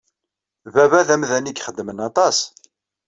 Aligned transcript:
Baba 0.73 1.07
d 1.07 1.09
amdan 1.15 1.49
ay 1.49 1.53
ixeddmen 1.59 1.99
aṭas. 2.09 2.37